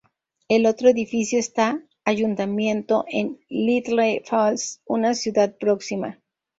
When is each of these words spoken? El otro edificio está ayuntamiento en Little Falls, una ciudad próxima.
El 0.47 0.65
otro 0.65 0.89
edificio 0.89 1.37
está 1.37 1.79
ayuntamiento 2.05 3.05
en 3.07 3.39
Little 3.49 4.23
Falls, 4.25 4.81
una 4.87 5.13
ciudad 5.13 5.55
próxima. 5.59 6.19